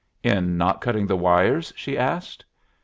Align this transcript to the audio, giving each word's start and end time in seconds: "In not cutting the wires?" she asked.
"In 0.23 0.57
not 0.57 0.81
cutting 0.81 1.05
the 1.05 1.15
wires?" 1.15 1.73
she 1.75 1.95
asked. 1.95 2.43